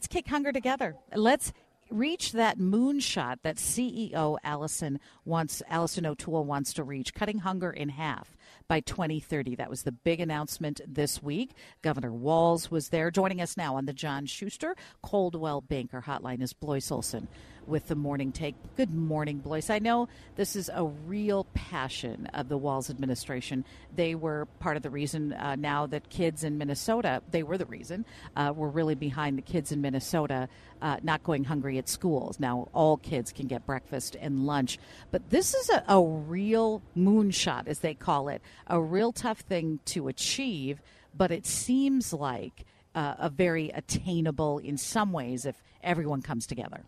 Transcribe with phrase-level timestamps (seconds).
[0.00, 0.96] Let's kick hunger together.
[1.14, 1.52] Let's
[1.90, 7.90] reach that moonshot that CEO Allison wants Allison O'Toole wants to reach, cutting hunger in
[7.90, 8.34] half
[8.68, 9.56] by 2030.
[9.56, 11.50] That was the big announcement this week.
[11.82, 13.10] Governor Walz was there.
[13.10, 17.28] Joining us now on the John Schuster Coldwell Banker Hotline is Blois Olson
[17.66, 18.54] with the morning take.
[18.76, 19.70] Good morning, Blois.
[19.70, 23.64] I know this is a real passion of the Walz administration.
[23.94, 27.66] They were part of the reason uh, now that kids in Minnesota, they were the
[27.66, 28.04] reason,
[28.36, 30.48] uh, were really behind the kids in Minnesota
[30.82, 32.40] uh, not going hungry at schools.
[32.40, 34.78] Now all kids can get breakfast and lunch.
[35.10, 39.80] But this is a, a real moonshot, as they call it, a real tough thing
[39.86, 40.80] to achieve,
[41.16, 46.84] but it seems like uh, a very attainable in some ways if everyone comes together.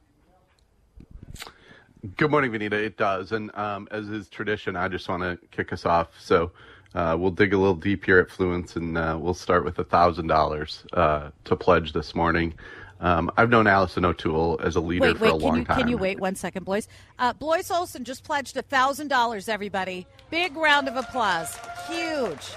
[2.17, 2.73] Good morning, Vineeta.
[2.73, 3.31] It does.
[3.31, 6.09] And um, as is tradition, I just want to kick us off.
[6.21, 6.51] So
[6.95, 10.87] uh, we'll dig a little deep here at Fluence and uh, we'll start with $1,000
[10.95, 12.55] uh, to pledge this morning.
[13.03, 15.79] Um, I've known Allison O'Toole as a leader wait, for wait, a long you, time.
[15.81, 16.87] Can you wait one second, Blois?
[17.19, 20.07] Uh, Blois Olson just pledged $1,000, everybody.
[20.31, 21.59] Big round of applause.
[21.89, 22.53] Huge.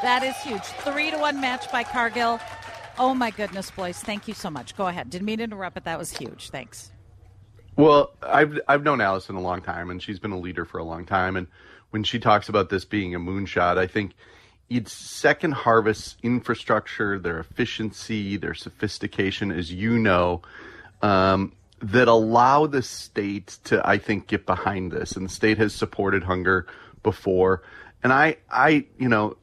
[0.00, 0.62] That is huge.
[0.62, 2.40] Three to one match by Cargill.
[2.98, 3.92] Oh, my goodness, Blois.
[3.92, 4.74] Thank you so much.
[4.74, 5.10] Go ahead.
[5.10, 6.48] Didn't mean to interrupt, but that was huge.
[6.48, 6.90] Thanks.
[7.76, 10.84] Well, I've I've known Allison a long time, and she's been a leader for a
[10.84, 11.36] long time.
[11.36, 11.46] And
[11.90, 14.12] when she talks about this being a moonshot, I think
[14.70, 20.42] it's second harvest infrastructure, their efficiency, their sophistication, as you know,
[21.02, 25.12] um, that allow the state to, I think, get behind this.
[25.16, 26.66] And the state has supported hunger
[27.02, 27.62] before.
[28.02, 29.36] And I, I, you know,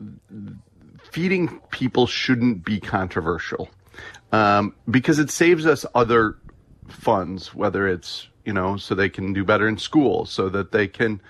[1.12, 3.70] feeding people shouldn't be controversial
[4.32, 6.38] um, because it saves us other
[6.88, 10.88] funds, whether it's, you know, so they can do better in school, so that they
[10.88, 11.22] can,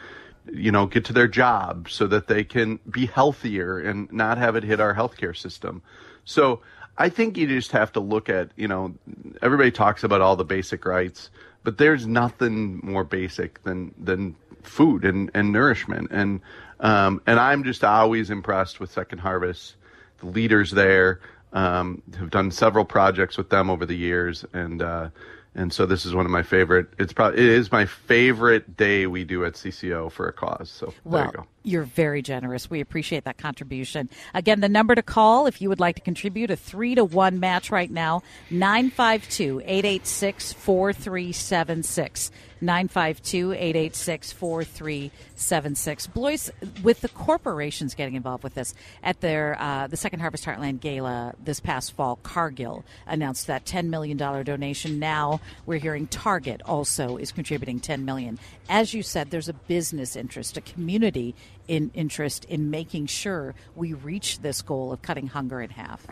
[0.54, 4.56] you know, get to their job, so that they can be healthier and not have
[4.56, 5.82] it hit our healthcare system.
[6.26, 6.62] So
[6.98, 8.96] I think you just have to look at, you know,
[9.42, 11.30] everybody talks about all the basic rights,
[11.64, 16.10] but there's nothing more basic than, than food and, and nourishment.
[16.12, 16.42] And,
[16.80, 19.76] um, and I'm just always impressed with Second Harvest,
[20.20, 21.20] the leaders there,
[21.54, 24.46] um, have done several projects with them over the years.
[24.54, 25.10] And, uh,
[25.58, 26.88] and so this is one of my favorite.
[27.00, 30.70] It's probably it is my favorite day we do at CCO for a cause.
[30.70, 31.48] So well, there you go.
[31.64, 32.70] You're very generous.
[32.70, 34.10] We appreciate that contribution.
[34.34, 37.40] Again, the number to call if you would like to contribute a three to one
[37.40, 42.32] match right now 952 886 4376.
[42.62, 46.08] 952 886 4376.
[46.08, 46.50] Blois,
[46.82, 48.74] with the corporations getting involved with this,
[49.04, 53.88] at their uh, the Second Harvest Heartland Gala this past fall, Cargill announced that $10
[53.88, 55.00] million donation.
[55.00, 58.40] Now we're hearing Target also is contributing 10 million.
[58.70, 61.36] As you said, there's a business interest, a community
[61.68, 66.06] in interest in making sure we reach this goal of cutting hunger in half.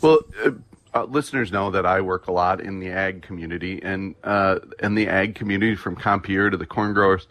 [0.00, 0.50] Well, uh,
[0.94, 5.08] uh, listeners know that I work a lot in the ag community, and uh, the
[5.08, 7.26] ag community from Compeer to the corn growers,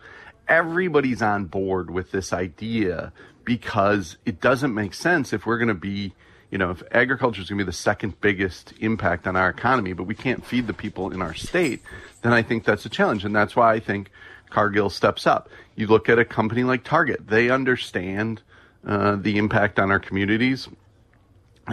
[0.47, 3.13] everybody's on board with this idea
[3.43, 6.13] because it doesn't make sense if we're going to be,
[6.51, 9.93] you know, if agriculture is going to be the second biggest impact on our economy,
[9.93, 11.81] but we can't feed the people in our state,
[12.21, 14.11] then I think that's a challenge, and that's why I think
[14.49, 15.49] Cargill steps up.
[15.75, 18.41] You look at a company like Target; they understand
[18.85, 20.67] uh, the impact on our communities,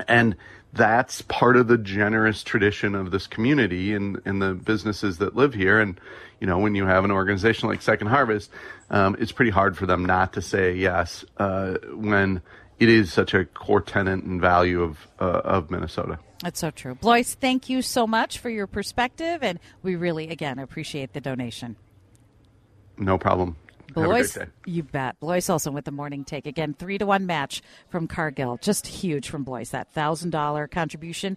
[0.06, 0.36] and
[0.72, 5.54] that's part of the generous tradition of this community and, and the businesses that live
[5.54, 5.80] here.
[5.80, 5.98] And,
[6.40, 8.50] you know, when you have an organization like Second Harvest,
[8.90, 12.42] um, it's pretty hard for them not to say yes uh, when
[12.78, 16.18] it is such a core tenant and value of, uh, of Minnesota.
[16.42, 16.94] That's so true.
[16.94, 19.42] Blois, thank you so much for your perspective.
[19.42, 21.76] And we really, again, appreciate the donation.
[22.96, 23.56] No problem.
[23.94, 24.36] Blois,
[24.66, 25.18] you bet.
[25.18, 26.46] Blois also with the morning take.
[26.46, 28.58] Again, three to one match from Cargill.
[28.58, 29.70] Just huge from Blois.
[29.70, 31.36] That $1,000 contribution.